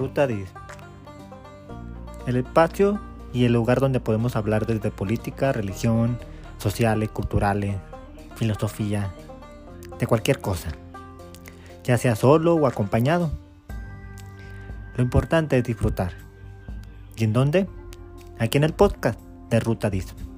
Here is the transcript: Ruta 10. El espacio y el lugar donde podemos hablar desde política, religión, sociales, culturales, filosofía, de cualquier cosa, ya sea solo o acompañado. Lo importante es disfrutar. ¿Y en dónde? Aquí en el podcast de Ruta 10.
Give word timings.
Ruta 0.00 0.26
10. 0.26 0.50
El 2.26 2.36
espacio 2.36 2.98
y 3.34 3.44
el 3.44 3.52
lugar 3.52 3.80
donde 3.80 4.00
podemos 4.00 4.34
hablar 4.34 4.64
desde 4.64 4.90
política, 4.90 5.52
religión, 5.52 6.18
sociales, 6.56 7.10
culturales, 7.10 7.76
filosofía, 8.34 9.12
de 9.98 10.06
cualquier 10.06 10.40
cosa, 10.40 10.70
ya 11.84 11.98
sea 11.98 12.16
solo 12.16 12.54
o 12.54 12.66
acompañado. 12.66 13.30
Lo 14.96 15.04
importante 15.04 15.58
es 15.58 15.64
disfrutar. 15.64 16.12
¿Y 17.16 17.24
en 17.24 17.34
dónde? 17.34 17.68
Aquí 18.38 18.56
en 18.56 18.64
el 18.64 18.72
podcast 18.72 19.20
de 19.50 19.60
Ruta 19.60 19.90
10. 19.90 20.29